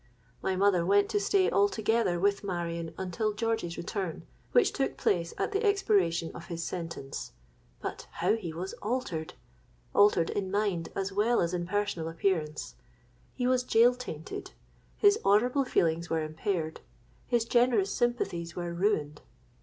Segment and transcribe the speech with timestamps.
[0.41, 5.51] My mother went to stay altogether with Marion until George's return, which took place at
[5.51, 7.33] the expiration of his sentence.
[7.81, 12.73] But how he was altered!—altered in mind as well as in personal appearance.
[13.35, 14.53] He was gaol tainted:
[14.97, 19.21] his honourable feelings were impaired—his generous sympathies were ruined.